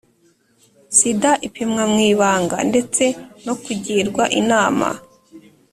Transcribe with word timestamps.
sida 0.97 1.31
ipimwa 1.47 1.83
mu 1.91 1.99
ibanga 2.11 2.57
ndetse 2.69 3.03
no 3.45 3.53
kugirwa 3.63 4.23
inama, 4.39 4.87